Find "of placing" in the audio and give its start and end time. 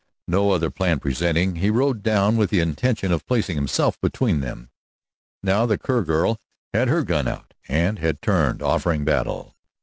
3.11-3.55